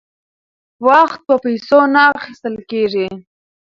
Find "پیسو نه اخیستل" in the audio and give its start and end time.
1.43-2.55